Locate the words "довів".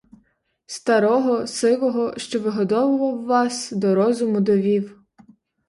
4.41-4.99